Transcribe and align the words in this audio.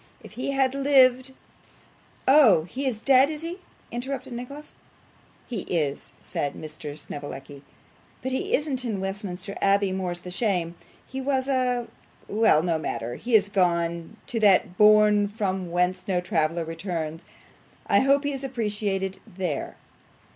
If 0.23 0.31
he 0.31 0.49
had 0.49 0.73
lived' 0.73 1.31
'Oh, 2.27 2.63
he 2.63 2.87
is 2.87 2.99
dead, 2.99 3.29
is 3.29 3.43
he?' 3.43 3.59
interrupted 3.91 4.33
Nicholas. 4.33 4.73
'He 5.45 5.61
is,' 5.61 6.11
said 6.19 6.55
Mr. 6.55 6.97
Snevellicci, 6.97 7.61
'but 8.23 8.31
he 8.31 8.55
isn't 8.55 8.83
in 8.83 8.99
Westminster 8.99 9.55
Abbey, 9.61 9.91
more's 9.91 10.21
the 10.21 10.31
shame. 10.31 10.73
He 11.05 11.21
was 11.21 11.47
a. 11.47 11.85
Well, 12.27 12.63
no 12.63 12.79
matter. 12.79 13.13
He 13.13 13.35
is 13.35 13.47
gone 13.47 14.17
to 14.25 14.39
that 14.39 14.75
bourne 14.75 15.27
from 15.27 15.69
whence 15.69 16.07
no 16.07 16.19
traveller 16.19 16.65
returns. 16.65 17.23
I 17.85 17.99
hope 17.99 18.23
he 18.23 18.33
is 18.33 18.43
appreciated 18.43 19.19
THERE. 19.27 19.75